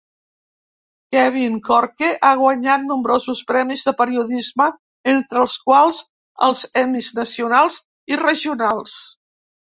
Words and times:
Kevin 1.15 1.59
Corke 1.67 2.09
ha 2.29 2.31
guanyat 2.39 2.87
nombrosos 2.93 3.41
premis 3.51 3.83
de 3.91 3.93
periodisme, 3.99 4.67
entre 5.15 5.41
els 5.45 5.59
quals 5.69 6.01
els 6.49 6.65
Emmys 6.83 7.13
nacionals 7.21 7.79
i 8.17 8.21
regionals. 8.27 8.99